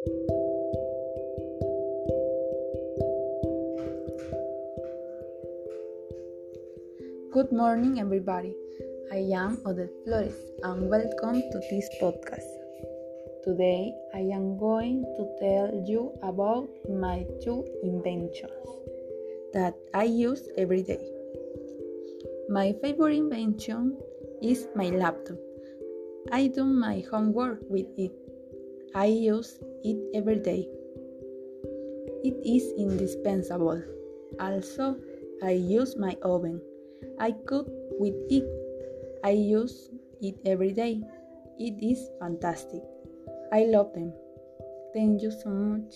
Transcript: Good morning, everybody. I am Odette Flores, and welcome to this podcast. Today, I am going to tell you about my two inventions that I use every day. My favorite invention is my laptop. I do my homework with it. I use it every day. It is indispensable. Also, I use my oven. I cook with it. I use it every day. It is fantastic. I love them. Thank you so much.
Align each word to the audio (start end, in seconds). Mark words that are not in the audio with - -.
Good 0.00 0.12
morning, 7.52 8.00
everybody. 8.00 8.56
I 9.12 9.28
am 9.36 9.60
Odette 9.66 9.92
Flores, 10.04 10.32
and 10.62 10.88
welcome 10.88 11.42
to 11.42 11.60
this 11.68 11.86
podcast. 12.00 12.48
Today, 13.44 13.92
I 14.14 14.20
am 14.20 14.56
going 14.56 15.04
to 15.18 15.28
tell 15.38 15.84
you 15.86 16.16
about 16.22 16.70
my 16.88 17.26
two 17.44 17.66
inventions 17.82 18.52
that 19.52 19.74
I 19.92 20.04
use 20.04 20.48
every 20.56 20.82
day. 20.82 21.04
My 22.48 22.72
favorite 22.80 23.18
invention 23.18 23.98
is 24.40 24.66
my 24.74 24.88
laptop. 24.88 25.36
I 26.32 26.46
do 26.46 26.64
my 26.64 27.04
homework 27.10 27.60
with 27.68 27.98
it. 27.98 28.29
I 28.94 29.06
use 29.06 29.58
it 29.84 29.98
every 30.14 30.38
day. 30.38 30.68
It 32.24 32.36
is 32.44 32.72
indispensable. 32.76 33.82
Also, 34.40 34.96
I 35.42 35.52
use 35.52 35.96
my 35.96 36.16
oven. 36.22 36.60
I 37.18 37.32
cook 37.46 37.66
with 37.98 38.14
it. 38.28 38.44
I 39.22 39.30
use 39.30 39.90
it 40.20 40.36
every 40.44 40.72
day. 40.72 41.00
It 41.58 41.78
is 41.82 42.10
fantastic. 42.18 42.82
I 43.52 43.64
love 43.64 43.92
them. 43.94 44.12
Thank 44.92 45.22
you 45.22 45.30
so 45.30 45.50
much. 45.50 45.94